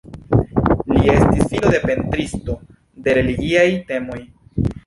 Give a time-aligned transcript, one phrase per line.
[0.95, 2.57] Li estis filo de pentristo
[3.09, 4.21] de religiaj temoj.